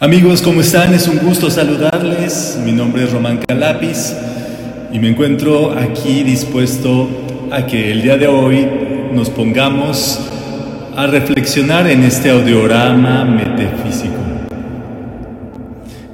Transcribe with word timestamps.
Amigos, 0.00 0.42
¿cómo 0.42 0.60
están? 0.60 0.94
Es 0.94 1.08
un 1.08 1.18
gusto 1.18 1.50
saludarles. 1.50 2.56
Mi 2.64 2.70
nombre 2.70 3.02
es 3.02 3.10
Román 3.10 3.38
Calapis 3.38 4.14
y 4.92 5.00
me 5.00 5.08
encuentro 5.08 5.72
aquí 5.72 6.22
dispuesto 6.22 7.08
a 7.50 7.66
que 7.66 7.90
el 7.90 8.02
día 8.02 8.16
de 8.16 8.28
hoy 8.28 8.64
nos 9.12 9.28
pongamos 9.28 10.20
a 10.94 11.08
reflexionar 11.08 11.90
en 11.90 12.04
este 12.04 12.30
audiorama 12.30 13.24
metafísico. 13.24 14.14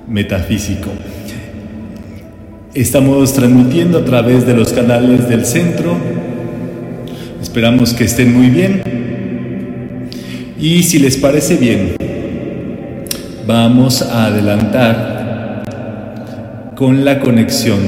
Metafísico. 0.08 0.88
Estamos 2.72 3.34
transmitiendo 3.34 3.98
a 3.98 4.04
través 4.06 4.46
de 4.46 4.54
los 4.54 4.72
canales 4.72 5.28
del 5.28 5.44
centro. 5.44 5.94
Esperamos 7.42 7.92
que 7.92 8.04
estén 8.04 8.32
muy 8.32 8.48
bien. 8.48 8.82
Y 10.58 10.84
si 10.84 10.98
les 10.98 11.18
parece 11.18 11.56
bien, 11.58 11.96
vamos 13.46 14.00
a 14.02 14.26
adelantar 14.26 15.64
con 16.76 17.04
la 17.04 17.20
conexión 17.20 17.78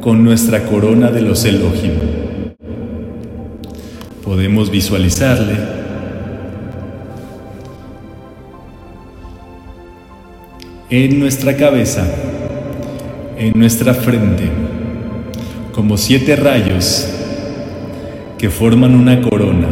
con 0.00 0.24
nuestra 0.24 0.64
corona 0.64 1.10
de 1.10 1.22
los 1.22 1.44
Elohim. 1.44 1.92
Podemos 4.24 4.70
visualizarle 4.70 5.54
en 10.90 11.20
nuestra 11.20 11.56
cabeza, 11.56 12.04
en 13.38 13.52
nuestra 13.58 13.94
frente, 13.94 14.50
como 15.72 15.96
siete 15.96 16.34
rayos 16.36 17.08
que 18.36 18.50
forman 18.50 18.96
una 18.96 19.22
corona, 19.22 19.68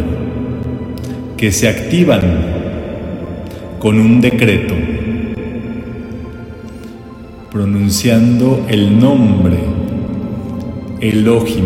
que 1.36 1.50
se 1.50 1.68
activan 1.68 2.49
con 3.80 3.98
un 3.98 4.20
decreto, 4.20 4.74
pronunciando 7.50 8.66
el 8.68 9.00
nombre 9.00 9.56
Elohim. 11.00 11.64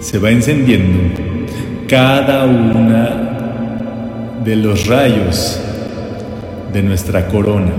Se 0.00 0.18
va 0.20 0.30
encendiendo 0.30 1.00
cada 1.88 2.46
una 2.46 4.38
de 4.44 4.54
los 4.54 4.86
rayos 4.86 5.60
de 6.72 6.84
nuestra 6.84 7.26
corona, 7.26 7.72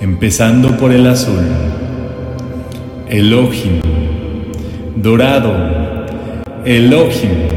empezando 0.00 0.76
por 0.76 0.92
el 0.92 1.08
azul, 1.08 1.42
Elohim, 3.08 3.80
dorado, 4.94 5.56
Elohim, 6.64 7.48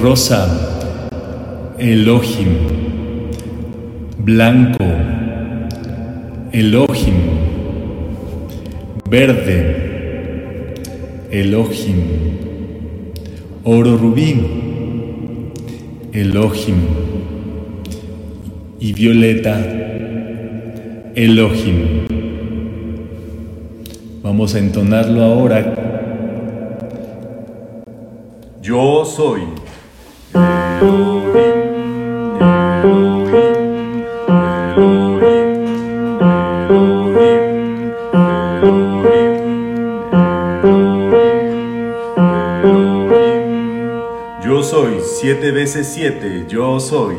rosa, 0.00 0.79
Elohim, 1.80 2.58
blanco, 4.18 4.84
Elohim, 6.52 7.14
verde, 9.08 10.74
Elohim, 11.30 11.96
oro 13.64 13.96
rubí, 13.96 14.42
Elohim, 16.12 16.76
y 18.78 18.92
violeta, 18.92 19.58
Elohim. 21.14 22.06
Vamos 24.22 24.54
a 24.54 24.58
entonarlo 24.58 25.22
ahora. 25.22 25.74
Yo 28.60 29.06
soy 29.06 29.44
Elohim. 30.34 31.59
Yo 46.50 46.80
soy. 46.80 47.16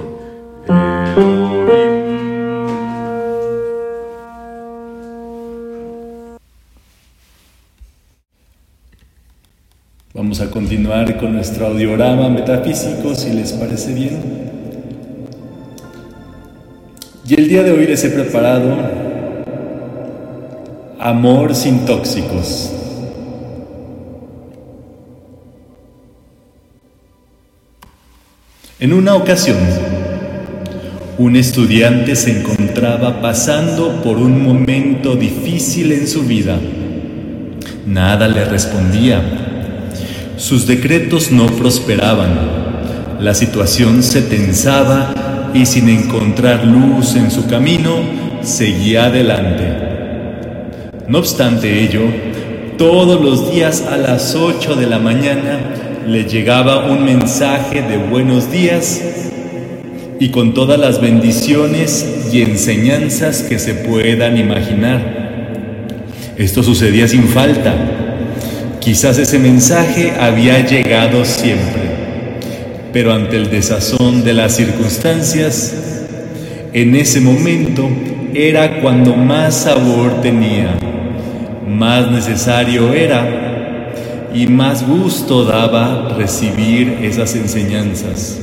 Vamos 10.13 10.41
a 10.41 10.51
continuar 10.51 11.17
con 11.17 11.33
nuestro 11.33 11.67
audiorama 11.67 12.27
metafísico, 12.29 13.15
si 13.15 13.31
les 13.31 13.53
parece 13.53 13.93
bien. 13.93 14.21
Y 17.27 17.33
el 17.35 17.47
día 17.47 17.63
de 17.63 17.71
hoy 17.71 17.87
les 17.87 18.03
he 18.03 18.09
preparado 18.09 18.75
amor 20.99 21.55
sin 21.55 21.85
tóxicos. 21.85 22.80
En 28.81 28.93
una 28.93 29.13
ocasión, 29.13 29.59
un 31.19 31.35
estudiante 31.35 32.15
se 32.15 32.39
encontraba 32.39 33.21
pasando 33.21 34.01
por 34.01 34.17
un 34.17 34.43
momento 34.43 35.15
difícil 35.15 35.91
en 35.91 36.07
su 36.07 36.23
vida. 36.23 36.57
Nada 37.85 38.27
le 38.27 38.43
respondía. 38.43 39.21
Sus 40.35 40.65
decretos 40.65 41.31
no 41.31 41.45
prosperaban. 41.45 42.31
La 43.19 43.35
situación 43.35 44.01
se 44.01 44.23
tensaba 44.23 45.51
y 45.53 45.67
sin 45.67 45.87
encontrar 45.87 46.65
luz 46.65 47.15
en 47.15 47.29
su 47.29 47.45
camino, 47.45 47.97
seguía 48.41 49.05
adelante. 49.05 49.77
No 51.07 51.19
obstante 51.19 51.83
ello, 51.83 52.01
todos 52.79 53.21
los 53.21 53.53
días 53.53 53.83
a 53.83 53.95
las 53.97 54.33
8 54.33 54.75
de 54.75 54.87
la 54.87 54.97
mañana 54.97 55.59
le 56.07 56.25
llegaba 56.25 56.87
un 56.91 57.05
mensaje 57.05 57.81
de 57.81 57.97
buenos 57.97 58.51
días 58.51 59.01
y 60.19 60.29
con 60.29 60.53
todas 60.53 60.79
las 60.79 61.01
bendiciones 61.01 62.29
y 62.31 62.41
enseñanzas 62.41 63.43
que 63.43 63.59
se 63.59 63.73
puedan 63.73 64.37
imaginar. 64.37 65.87
Esto 66.37 66.63
sucedía 66.63 67.07
sin 67.07 67.23
falta. 67.23 67.73
Quizás 68.79 69.17
ese 69.17 69.39
mensaje 69.39 70.13
había 70.19 70.65
llegado 70.65 71.23
siempre 71.25 71.91
pero 72.93 73.13
ante 73.13 73.37
el 73.37 73.49
desazón 73.49 74.23
de 74.23 74.33
las 74.33 74.55
circunstancias, 74.55 75.73
en 76.73 76.95
ese 76.95 77.21
momento 77.21 77.89
era 78.33 78.81
cuando 78.81 79.15
más 79.15 79.63
sabor 79.63 80.21
tenía, 80.21 80.75
más 81.67 82.11
necesario 82.11 82.93
era 82.93 83.40
y 84.33 84.47
más 84.47 84.87
gusto 84.87 85.45
daba 85.45 86.15
recibir 86.17 86.99
esas 87.01 87.35
enseñanzas. 87.35 88.39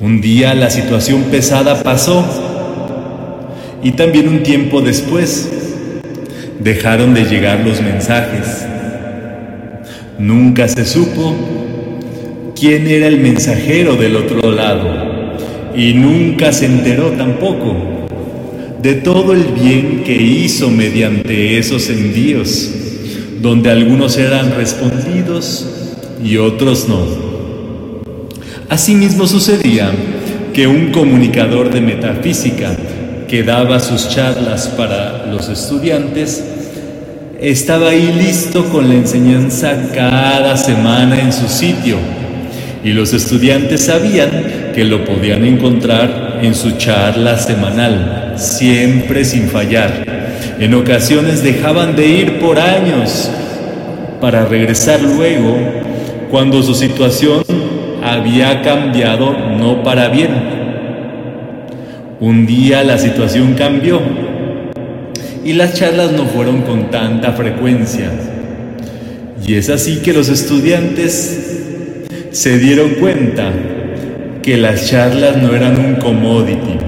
Un 0.00 0.20
día 0.20 0.54
la 0.54 0.70
situación 0.70 1.24
pesada 1.30 1.82
pasó 1.82 2.24
y 3.82 3.92
también 3.92 4.28
un 4.28 4.42
tiempo 4.42 4.80
después 4.80 5.50
dejaron 6.60 7.14
de 7.14 7.24
llegar 7.24 7.60
los 7.60 7.80
mensajes. 7.80 8.66
Nunca 10.18 10.68
se 10.68 10.84
supo 10.84 11.34
quién 12.58 12.86
era 12.86 13.06
el 13.06 13.20
mensajero 13.20 13.96
del 13.96 14.16
otro 14.16 14.50
lado 14.50 15.06
y 15.74 15.94
nunca 15.94 16.52
se 16.52 16.66
enteró 16.66 17.10
tampoco 17.12 17.96
de 18.82 18.94
todo 18.94 19.32
el 19.32 19.44
bien 19.44 20.02
que 20.04 20.14
hizo 20.14 20.70
mediante 20.70 21.58
esos 21.58 21.90
envíos, 21.90 22.72
donde 23.40 23.70
algunos 23.70 24.16
eran 24.16 24.54
respondidos 24.56 25.66
y 26.22 26.36
otros 26.36 26.88
no. 26.88 27.04
Asimismo 28.68 29.26
sucedía 29.26 29.90
que 30.52 30.66
un 30.66 30.90
comunicador 30.90 31.70
de 31.70 31.80
metafísica 31.80 32.76
que 33.28 33.42
daba 33.42 33.80
sus 33.80 34.08
charlas 34.08 34.68
para 34.68 35.26
los 35.26 35.48
estudiantes 35.48 36.42
estaba 37.40 37.90
ahí 37.90 38.14
listo 38.18 38.64
con 38.70 38.88
la 38.88 38.94
enseñanza 38.94 39.90
cada 39.94 40.56
semana 40.56 41.20
en 41.20 41.32
su 41.32 41.48
sitio 41.48 41.96
y 42.82 42.92
los 42.92 43.12
estudiantes 43.12 43.82
sabían 43.82 44.72
que 44.74 44.84
lo 44.84 45.04
podían 45.04 45.44
encontrar 45.44 46.38
en 46.42 46.54
su 46.54 46.72
charla 46.72 47.36
semanal, 47.36 48.34
siempre 48.36 49.24
sin 49.24 49.48
fallar. 49.48 50.15
En 50.58 50.72
ocasiones 50.72 51.42
dejaban 51.42 51.94
de 51.96 52.08
ir 52.08 52.38
por 52.38 52.58
años 52.58 53.30
para 54.22 54.46
regresar 54.46 55.02
luego 55.02 55.54
cuando 56.30 56.62
su 56.62 56.74
situación 56.74 57.44
había 58.02 58.62
cambiado 58.62 59.36
no 59.58 59.82
para 59.82 60.08
bien. 60.08 60.30
Un 62.20 62.46
día 62.46 62.82
la 62.84 62.96
situación 62.96 63.52
cambió 63.52 64.00
y 65.44 65.52
las 65.52 65.74
charlas 65.74 66.12
no 66.12 66.24
fueron 66.24 66.62
con 66.62 66.90
tanta 66.90 67.32
frecuencia. 67.32 68.10
Y 69.46 69.56
es 69.56 69.68
así 69.68 69.96
que 69.96 70.14
los 70.14 70.30
estudiantes 70.30 71.64
se 72.30 72.58
dieron 72.58 72.94
cuenta 72.98 73.52
que 74.42 74.56
las 74.56 74.88
charlas 74.88 75.36
no 75.36 75.54
eran 75.54 75.78
un 75.78 75.96
commodity, 75.96 76.78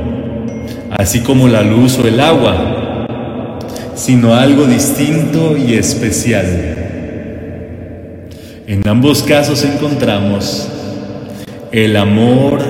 así 0.90 1.20
como 1.20 1.48
la 1.48 1.62
luz 1.62 1.98
o 1.98 2.08
el 2.08 2.18
agua, 2.20 2.77
sino 3.98 4.34
algo 4.34 4.64
distinto 4.64 5.56
y 5.56 5.74
especial. 5.74 6.46
En 8.66 8.86
ambos 8.86 9.24
casos 9.24 9.64
encontramos 9.64 10.68
el 11.72 11.96
amor 11.96 12.62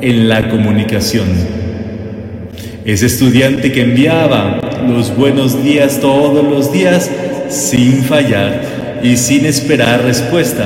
en 0.00 0.28
la 0.28 0.48
comunicación. 0.48 1.28
Ese 2.86 3.06
estudiante 3.06 3.72
que 3.72 3.82
enviaba 3.82 4.58
los 4.88 5.14
buenos 5.14 5.62
días 5.62 6.00
todos 6.00 6.42
los 6.42 6.72
días 6.72 7.10
sin 7.48 8.02
fallar 8.02 9.00
y 9.02 9.18
sin 9.18 9.44
esperar 9.44 10.02
respuesta 10.02 10.64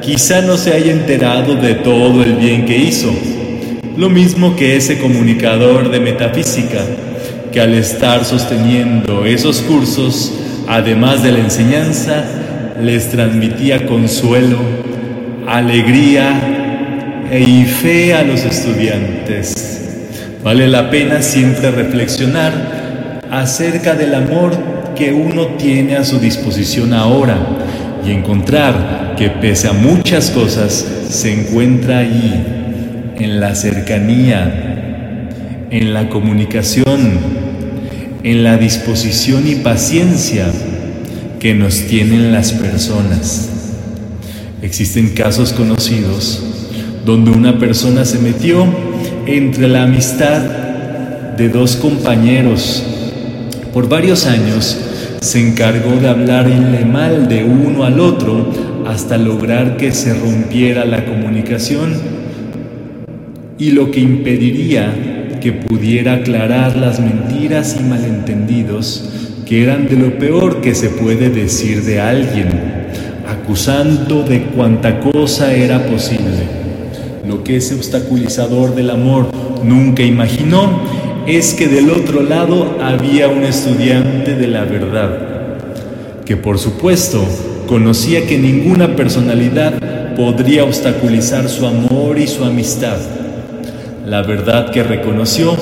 quizá 0.00 0.40
no 0.40 0.56
se 0.56 0.72
haya 0.72 0.92
enterado 0.92 1.56
de 1.56 1.74
todo 1.74 2.22
el 2.22 2.36
bien 2.36 2.64
que 2.64 2.78
hizo. 2.78 3.12
Lo 3.98 4.08
mismo 4.08 4.56
que 4.56 4.76
ese 4.76 4.98
comunicador 4.98 5.90
de 5.90 6.00
metafísica, 6.00 6.80
que 7.54 7.60
al 7.60 7.72
estar 7.74 8.24
sosteniendo 8.24 9.24
esos 9.24 9.60
cursos, 9.60 10.32
además 10.66 11.22
de 11.22 11.30
la 11.30 11.38
enseñanza, 11.38 12.24
les 12.82 13.10
transmitía 13.10 13.86
consuelo, 13.86 14.58
alegría 15.46 17.28
e 17.30 17.64
fe 17.66 18.12
a 18.12 18.24
los 18.24 18.44
estudiantes. 18.44 19.82
Vale 20.42 20.66
la 20.66 20.90
pena 20.90 21.22
siempre 21.22 21.70
reflexionar 21.70 23.22
acerca 23.30 23.94
del 23.94 24.16
amor 24.16 24.50
que 24.96 25.12
uno 25.12 25.46
tiene 25.56 25.94
a 25.94 26.02
su 26.02 26.18
disposición 26.18 26.92
ahora 26.92 27.38
y 28.04 28.10
encontrar 28.10 29.14
que 29.16 29.30
pese 29.30 29.68
a 29.68 29.72
muchas 29.72 30.32
cosas 30.32 30.84
se 31.08 31.32
encuentra 31.32 31.98
ahí, 31.98 33.14
en 33.16 33.38
la 33.38 33.54
cercanía, 33.54 35.28
en 35.70 35.94
la 35.94 36.08
comunicación, 36.08 37.33
en 38.24 38.42
la 38.42 38.56
disposición 38.56 39.46
y 39.46 39.54
paciencia 39.56 40.50
que 41.38 41.54
nos 41.54 41.82
tienen 41.82 42.32
las 42.32 42.52
personas. 42.52 43.50
Existen 44.62 45.10
casos 45.10 45.52
conocidos 45.52 46.42
donde 47.04 47.30
una 47.30 47.58
persona 47.58 48.04
se 48.04 48.18
metió 48.18 48.66
entre 49.26 49.68
la 49.68 49.84
amistad 49.84 50.40
de 51.36 51.48
dos 51.48 51.76
compañeros 51.76 52.82
por 53.74 53.88
varios 53.88 54.26
años 54.26 54.78
se 55.20 55.40
encargó 55.40 55.96
de 55.96 56.08
hablarle 56.08 56.84
mal 56.84 57.28
de 57.28 57.42
uno 57.42 57.82
al 57.82 57.98
otro 57.98 58.48
hasta 58.86 59.18
lograr 59.18 59.76
que 59.76 59.90
se 59.90 60.14
rompiera 60.14 60.84
la 60.84 61.04
comunicación 61.04 61.92
y 63.58 63.72
lo 63.72 63.90
que 63.90 63.98
impediría 63.98 65.13
que 65.44 65.52
pudiera 65.52 66.14
aclarar 66.14 66.74
las 66.74 67.00
mentiras 67.00 67.76
y 67.78 67.82
malentendidos 67.82 69.10
que 69.44 69.62
eran 69.62 69.86
de 69.86 69.96
lo 69.96 70.18
peor 70.18 70.62
que 70.62 70.74
se 70.74 70.88
puede 70.88 71.28
decir 71.28 71.82
de 71.82 72.00
alguien, 72.00 72.48
acusando 73.28 74.22
de 74.22 74.44
cuanta 74.44 75.00
cosa 75.00 75.52
era 75.52 75.84
posible. 75.84 76.48
Lo 77.28 77.44
que 77.44 77.58
ese 77.58 77.74
obstaculizador 77.74 78.74
del 78.74 78.88
amor 78.88 79.28
nunca 79.62 80.02
imaginó 80.02 80.80
es 81.26 81.52
que 81.52 81.68
del 81.68 81.90
otro 81.90 82.22
lado 82.22 82.78
había 82.80 83.28
un 83.28 83.44
estudiante 83.44 84.36
de 84.36 84.46
la 84.46 84.64
verdad, 84.64 85.10
que 86.24 86.38
por 86.38 86.58
supuesto 86.58 87.22
conocía 87.66 88.26
que 88.26 88.38
ninguna 88.38 88.96
personalidad 88.96 90.14
podría 90.16 90.64
obstaculizar 90.64 91.50
su 91.50 91.66
amor 91.66 92.18
y 92.18 92.28
su 92.28 92.44
amistad. 92.44 92.96
La 94.04 94.22
verdad 94.22 94.70
que 94.70 94.82
reconoció 94.82 95.56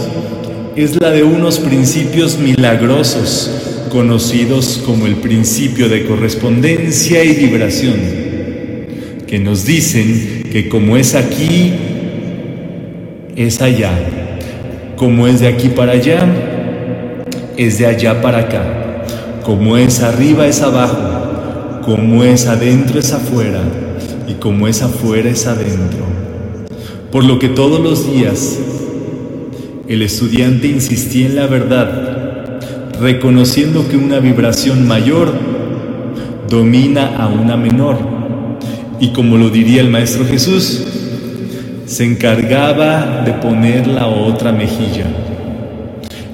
es 0.77 1.01
la 1.01 1.11
de 1.11 1.23
unos 1.23 1.59
principios 1.59 2.39
milagrosos, 2.39 3.89
conocidos 3.91 4.83
como 4.85 5.07
el 5.07 5.17
principio 5.17 5.89
de 5.89 6.07
correspondencia 6.07 7.25
y 7.25 7.35
vibración, 7.35 7.97
que 9.27 9.39
nos 9.39 9.65
dicen 9.65 10.45
que 10.51 10.69
como 10.69 10.97
es 10.97 11.15
aquí, 11.15 11.73
es 13.37 13.63
allá 13.63 13.93
como 15.03 15.27
es 15.27 15.41
de 15.41 15.49
aquí 15.49 15.69
para 15.69 15.95
allá, 15.95 16.25
es 17.57 17.77
de 17.77 17.87
allá 17.87 18.23
para 18.23 18.39
acá. 18.39 19.03
Como 19.43 19.77
es 19.77 20.01
arriba 20.01 20.47
es 20.47 20.63
abajo. 20.63 21.81
Como 21.85 22.23
es 22.23 22.47
adentro 22.47 23.01
es 23.01 23.13
afuera. 23.13 23.63
Y 24.29 24.35
como 24.35 24.69
es 24.69 24.81
afuera 24.81 25.29
es 25.29 25.45
adentro. 25.49 26.22
Por 27.13 27.25
lo 27.25 27.39
que 27.39 27.51
todos 27.51 27.79
los 27.79 28.11
días 28.11 28.59
el 29.87 30.01
estudiante 30.01 30.67
insistía 30.69 31.27
en 31.27 31.37
la 31.37 31.47
verdad, 31.47 32.59
reconociendo 32.99 33.87
que 33.87 33.99
una 33.99 34.19
vibración 34.19 34.89
mayor 34.89 35.31
domina 36.49 37.17
a 37.19 37.29
una 37.29 37.59
menor. 37.59 37.99
Y 38.99 39.13
como 39.13 39.37
lo 39.37 39.51
diría 39.51 39.83
el 39.83 39.91
Maestro 39.91 40.25
Jesús, 40.25 40.85
se 41.85 42.05
encargaba 42.05 43.23
de 43.27 43.33
poner 43.35 43.87
la 43.87 44.07
otra 44.07 44.51
mejilla. 44.51 45.05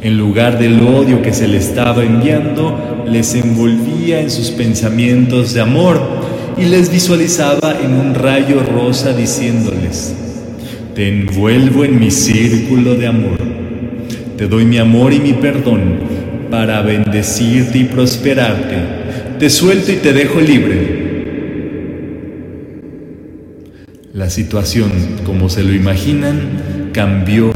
En 0.00 0.16
lugar 0.16 0.60
del 0.60 0.80
odio 0.80 1.22
que 1.22 1.32
se 1.32 1.48
le 1.48 1.56
estaba 1.56 2.04
enviando, 2.04 3.04
les 3.10 3.34
envolvía 3.34 4.20
en 4.20 4.30
sus 4.30 4.52
pensamientos 4.52 5.54
de 5.54 5.60
amor 5.60 6.00
y 6.56 6.66
les 6.66 6.88
visualizaba 6.88 7.76
en 7.82 7.94
un 7.94 8.14
rayo 8.14 8.62
rosa 8.62 9.12
diciéndoles, 9.12 10.14
te 10.98 11.06
envuelvo 11.06 11.84
en 11.84 12.00
mi 12.00 12.10
círculo 12.10 12.96
de 12.96 13.06
amor, 13.06 13.38
te 14.36 14.48
doy 14.48 14.64
mi 14.64 14.78
amor 14.78 15.12
y 15.12 15.20
mi 15.20 15.32
perdón 15.32 16.00
para 16.50 16.82
bendecirte 16.82 17.78
y 17.78 17.84
prosperarte, 17.84 18.78
te 19.38 19.48
suelto 19.48 19.92
y 19.92 19.98
te 19.98 20.12
dejo 20.12 20.40
libre 20.40 20.98
La 24.12 24.28
situación, 24.28 24.90
como 25.24 25.48
se 25.48 25.62
lo 25.62 25.72
imaginan, 25.72 26.90
cambió 26.92 27.52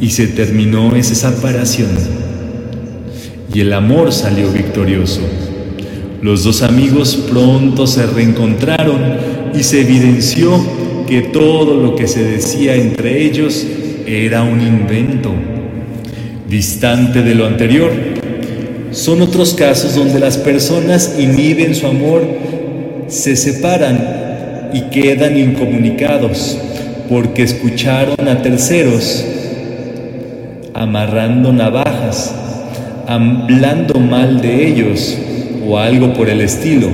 y 0.00 0.10
se 0.10 0.26
terminó 0.26 0.96
esa 0.96 1.14
separación. 1.30 1.90
Y 3.54 3.60
el 3.60 3.72
amor 3.72 4.12
salió 4.12 4.50
victorioso. 4.50 5.20
Los 6.22 6.42
dos 6.42 6.62
amigos 6.62 7.24
pronto 7.30 7.86
se 7.86 8.04
reencontraron 8.04 9.00
y 9.54 9.62
se 9.62 9.82
evidenció 9.82 10.75
que 11.06 11.22
todo 11.22 11.76
lo 11.76 11.96
que 11.96 12.06
se 12.06 12.24
decía 12.24 12.74
entre 12.74 13.24
ellos 13.24 13.66
era 14.06 14.42
un 14.42 14.60
invento. 14.60 15.32
distante 16.48 17.22
de 17.22 17.34
lo 17.34 17.44
anterior. 17.44 17.90
Son 18.92 19.20
otros 19.20 19.54
casos 19.54 19.96
donde 19.96 20.20
las 20.20 20.38
personas 20.38 21.16
inhiben 21.18 21.74
su 21.74 21.88
amor, 21.88 22.24
se 23.08 23.34
separan 23.34 24.70
y 24.72 24.82
quedan 24.82 25.36
incomunicados 25.36 26.56
porque 27.08 27.42
escucharon 27.42 28.28
a 28.28 28.42
terceros 28.42 29.24
amarrando 30.72 31.52
navajas, 31.52 32.34
hablando 33.06 33.98
mal 33.98 34.40
de 34.40 34.68
ellos 34.68 35.18
o 35.66 35.78
algo 35.78 36.12
por 36.12 36.28
el 36.28 36.42
estilo. 36.42 36.88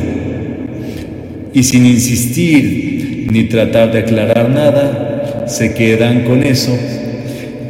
Y 1.52 1.62
sin 1.64 1.84
insistir 1.84 2.91
ni 3.32 3.44
tratar 3.44 3.92
de 3.92 4.00
aclarar 4.00 4.50
nada, 4.50 5.46
se 5.48 5.72
quedan 5.72 6.24
con 6.24 6.42
eso, 6.42 6.76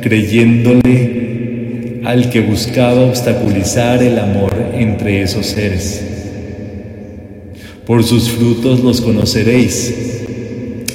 creyéndole 0.00 2.00
al 2.04 2.30
que 2.30 2.40
buscaba 2.40 3.02
obstaculizar 3.02 4.02
el 4.02 4.18
amor 4.18 4.52
entre 4.74 5.22
esos 5.22 5.46
seres. 5.46 6.04
Por 7.86 8.02
sus 8.02 8.30
frutos 8.30 8.80
los 8.80 9.00
conoceréis. 9.00 9.94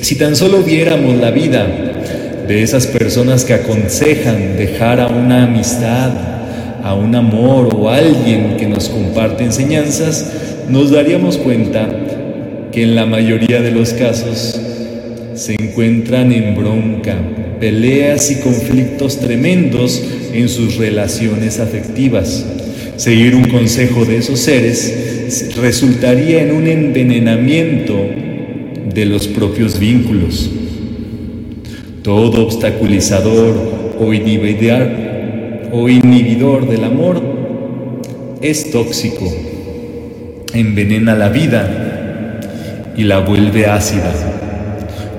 Si 0.01 0.15
tan 0.15 0.35
solo 0.35 0.63
viéramos 0.63 1.15
la 1.15 1.31
vida 1.31 1.65
de 2.45 2.61
esas 2.61 2.87
personas 2.87 3.45
que 3.45 3.53
aconsejan 3.53 4.57
dejar 4.57 4.99
a 4.99 5.07
una 5.07 5.45
amistad, 5.45 6.11
a 6.83 6.93
un 6.93 7.15
amor 7.15 7.73
o 7.73 7.89
a 7.89 7.95
alguien 7.97 8.57
que 8.57 8.67
nos 8.67 8.89
comparte 8.89 9.45
enseñanzas, 9.45 10.33
nos 10.69 10.91
daríamos 10.91 11.37
cuenta 11.37 11.87
que 12.71 12.83
en 12.83 12.95
la 12.95 13.05
mayoría 13.05 13.61
de 13.61 13.71
los 13.71 13.93
casos 13.93 14.59
se 15.35 15.53
encuentran 15.53 16.31
en 16.31 16.55
bronca, 16.55 17.15
peleas 17.59 18.31
y 18.31 18.35
conflictos 18.41 19.19
tremendos 19.19 20.03
en 20.33 20.49
sus 20.49 20.77
relaciones 20.77 21.59
afectivas. 21.59 22.45
Seguir 22.97 23.35
un 23.35 23.45
consejo 23.45 24.05
de 24.05 24.17
esos 24.17 24.39
seres 24.39 25.55
resultaría 25.55 26.41
en 26.41 26.51
un 26.51 26.67
envenenamiento 26.67 27.93
de 28.93 29.05
los 29.05 29.27
propios 29.27 29.79
vínculos. 29.79 30.49
Todo 32.01 32.43
obstaculizador 32.43 33.95
o 33.99 34.13
inhibidor, 34.13 34.89
o 35.71 35.89
inhibidor 35.89 36.67
del 36.67 36.83
amor 36.83 37.21
es 38.41 38.71
tóxico, 38.71 39.31
envenena 40.53 41.15
la 41.15 41.29
vida 41.29 41.86
y 42.97 43.03
la 43.03 43.19
vuelve 43.19 43.67
ácida. 43.67 44.11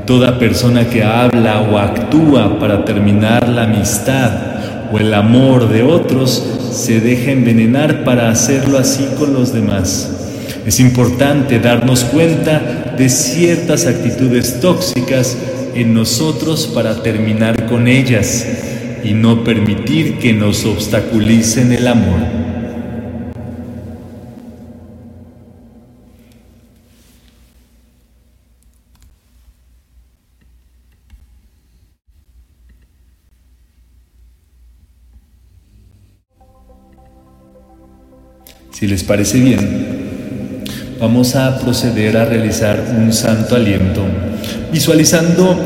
Toda 0.05 0.39
persona 0.39 0.89
que 0.91 1.05
habla 1.05 1.63
o 1.63 1.79
actúa 1.79 2.59
para 2.59 2.85
terminar 2.85 3.49
la 3.49 3.63
amistad 3.63 4.33
o 4.93 4.99
el 4.99 5.15
amor 5.15 5.69
de 5.69 5.83
otros 5.83 6.43
se 6.73 7.01
deja 7.01 7.31
envenenar 7.31 8.05
para 8.05 8.31
hacerlo 8.31 8.79
así 8.79 9.07
con 9.19 9.33
los 9.33 9.53
demás. 9.53 10.11
Es 10.67 10.81
importante 10.81 11.61
darnos 11.61 12.05
cuenta 12.05 12.95
de 12.99 13.09
ciertas 13.09 13.87
actitudes 13.87 14.61
tóxicas 14.61 15.37
en 15.75 15.95
nosotros 15.95 16.71
para 16.75 17.03
terminar 17.03 17.67
con 17.67 17.87
ellas 17.87 18.47
y 19.05 19.13
no 19.13 19.45
permitir 19.45 20.19
que 20.19 20.33
nos 20.33 20.65
obstaculicen 20.65 21.73
el 21.73 21.87
amor. 21.87 22.48
Si 38.79 38.87
les 38.87 39.03
parece 39.03 39.41
bien, 39.41 39.59
vamos 41.01 41.35
a 41.35 41.59
proceder 41.59 42.17
a 42.17 42.25
realizar 42.25 42.81
un 42.97 43.13
santo 43.13 43.57
aliento, 43.57 44.03
visualizando 44.73 45.59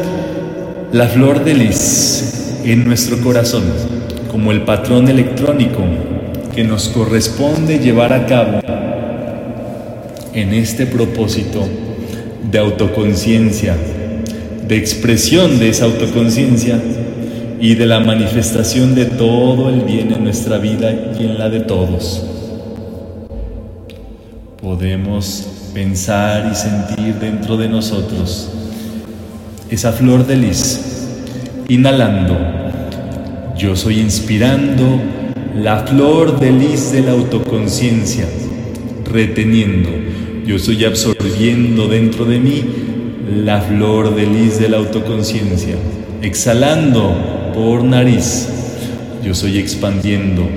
la 0.95 1.09
flor 1.09 1.45
de 1.45 1.52
lis 1.52 2.57
en 2.64 2.87
nuestro 2.87 3.21
corazón 3.21 3.64
como 4.31 4.50
el 4.50 4.62
patrón 4.62 5.09
electrónico 5.09 5.83
que 6.54 6.64
nos 6.64 6.88
corresponde 6.88 7.81
llevar 7.81 8.14
a 8.14 8.25
cabo 8.25 8.61
en 10.33 10.54
este 10.54 10.87
propósito 10.87 11.69
de 12.50 12.59
autoconciencia, 12.59 13.76
de 14.66 14.76
expresión 14.78 15.59
de 15.59 15.69
esa 15.69 15.85
autoconciencia 15.85 16.81
y 17.61 17.75
de 17.75 17.85
la 17.85 18.00
manifestación 18.00 18.95
de 18.95 19.04
todo 19.04 19.69
el 19.69 19.83
bien 19.83 20.14
en 20.14 20.25
nuestra 20.25 20.57
vida 20.57 20.90
y 21.21 21.25
en 21.26 21.38
la 21.38 21.50
de 21.50 21.61
todos. 21.61 22.31
Podemos 24.62 25.45
pensar 25.75 26.49
y 26.52 26.54
sentir 26.54 27.16
dentro 27.16 27.57
de 27.57 27.69
nosotros 27.69 28.49
esa 29.69 29.90
flor 29.90 30.25
de 30.25 30.37
lis, 30.37 31.09
inhalando. 31.69 32.38
Yo 33.59 33.75
soy 33.75 33.99
inspirando 33.99 35.00
la 35.57 35.81
flor 35.81 36.38
de 36.38 36.52
lis 36.52 36.92
de 36.92 37.00
la 37.00 37.11
autoconciencia, 37.11 38.25
reteniendo. 39.04 39.90
Yo 40.47 40.61
soy 40.61 40.85
absorbiendo 40.85 41.88
dentro 41.88 42.25
de 42.25 42.38
mí 42.38 42.64
la 43.45 43.62
flor 43.62 44.14
de 44.14 44.28
lis 44.28 44.61
de 44.61 44.69
la 44.69 44.76
autoconciencia, 44.76 45.75
exhalando 46.23 47.52
por 47.52 47.83
nariz. 47.83 48.49
Yo 49.25 49.35
soy 49.35 49.59
expandiendo 49.59 50.49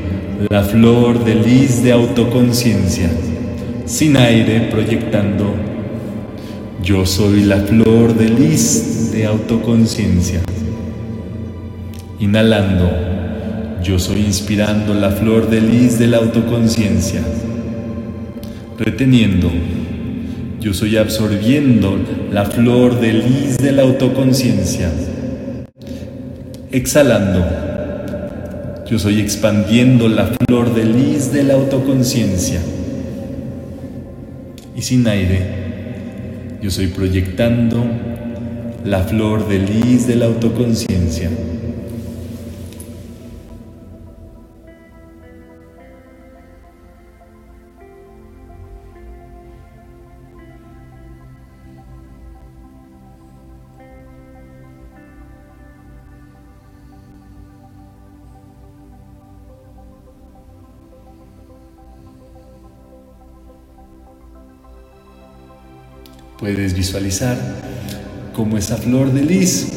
la 0.47 0.61
flor 0.61 1.25
de 1.25 1.33
lis 1.33 1.81
de 1.81 1.91
autoconciencia 1.91 3.09
sin 3.85 4.17
aire 4.17 4.67
proyectando. 4.71 5.53
Yo 6.83 7.05
soy 7.05 7.43
la 7.43 7.57
flor 7.57 8.15
de 8.15 8.29
lis 8.29 9.11
de 9.11 9.25
autoconciencia. 9.25 10.41
Inhalando. 12.19 12.89
Yo 13.83 13.99
soy 13.99 14.21
inspirando 14.21 14.95
la 14.95 15.11
flor 15.11 15.49
de 15.49 15.61
lis 15.61 15.99
de 15.99 16.07
la 16.07 16.17
autoconciencia. 16.17 17.21
Reteniendo. 18.79 19.51
Yo 20.59 20.73
soy 20.73 20.97
absorbiendo 20.97 21.95
la 22.31 22.45
flor 22.45 22.99
de 22.99 23.13
lis 23.13 23.59
de 23.59 23.71
la 23.71 23.83
autoconciencia. 23.83 24.91
Exhalando. 26.71 27.45
Yo 28.89 28.97
soy 28.97 29.19
expandiendo 29.19 30.07
la 30.07 30.25
flor 30.25 30.73
de 30.73 30.85
lis 30.85 31.31
de 31.31 31.43
la 31.43 31.53
autoconciencia 31.53 32.59
y 34.75 34.81
sin 34.81 35.07
aire, 35.07 35.39
yo 36.61 36.69
soy 36.69 36.87
proyectando 36.87 37.85
la 38.83 39.03
flor 39.03 39.47
de 39.47 39.59
lis 39.59 40.05
de 40.05 40.15
la 40.15 40.25
autoconciencia. 40.25 41.29
Puedes 66.45 66.75
visualizar 66.75 67.35
cómo 68.31 68.55
esa 68.55 68.77
flor 68.77 69.11
de 69.11 69.23
lis 69.23 69.67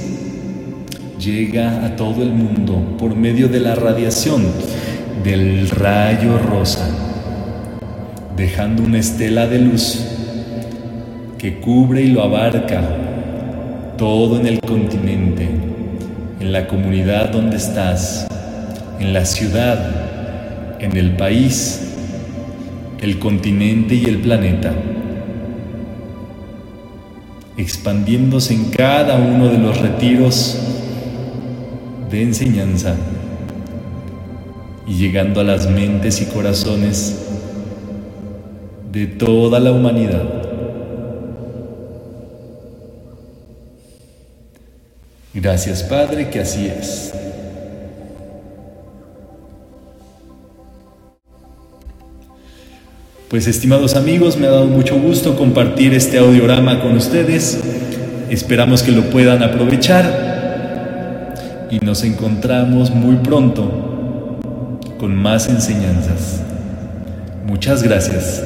llega 1.18 1.82
a 1.86 1.96
todo 1.96 2.22
el 2.22 2.28
mundo 2.28 2.94
por 2.98 3.16
medio 3.16 3.48
de 3.48 3.58
la 3.58 3.74
radiación 3.74 4.44
del 5.24 5.70
rayo 5.70 6.36
rosa, 6.36 6.86
dejando 8.36 8.82
una 8.82 8.98
estela 8.98 9.46
de 9.46 9.60
luz 9.60 10.08
que 11.38 11.58
cubre 11.58 12.02
y 12.02 12.08
lo 12.08 12.22
abarca 12.22 12.82
todo 13.96 14.38
en 14.38 14.46
el 14.46 14.60
continente, 14.60 15.48
en 16.38 16.52
la 16.52 16.68
comunidad 16.68 17.30
donde 17.30 17.56
estás, 17.56 18.28
en 19.00 19.14
la 19.14 19.24
ciudad, 19.24 20.82
en 20.82 20.98
el 20.98 21.16
país, 21.16 21.94
el 23.00 23.18
continente 23.18 23.94
y 23.94 24.04
el 24.04 24.18
planeta 24.18 24.74
expandiéndose 27.58 28.54
en 28.54 28.66
cada 28.70 29.16
uno 29.16 29.48
de 29.48 29.58
los 29.58 29.78
retiros 29.80 30.56
de 32.08 32.22
enseñanza 32.22 32.94
y 34.86 34.94
llegando 34.94 35.40
a 35.40 35.44
las 35.44 35.68
mentes 35.68 36.22
y 36.22 36.26
corazones 36.26 37.26
de 38.92 39.08
toda 39.08 39.58
la 39.58 39.72
humanidad. 39.72 40.22
Gracias 45.34 45.82
Padre 45.82 46.30
que 46.30 46.40
así 46.40 46.66
es. 46.66 47.12
Pues 53.28 53.46
estimados 53.46 53.94
amigos, 53.94 54.38
me 54.38 54.46
ha 54.46 54.50
dado 54.50 54.68
mucho 54.68 54.98
gusto 54.98 55.36
compartir 55.36 55.92
este 55.92 56.16
audiorama 56.16 56.80
con 56.80 56.96
ustedes. 56.96 57.60
Esperamos 58.30 58.82
que 58.82 58.90
lo 58.90 59.10
puedan 59.10 59.42
aprovechar 59.42 61.34
y 61.70 61.78
nos 61.80 62.04
encontramos 62.04 62.90
muy 62.90 63.16
pronto 63.16 64.80
con 64.98 65.14
más 65.14 65.46
enseñanzas. 65.50 66.40
Muchas 67.46 67.82
gracias. 67.82 68.42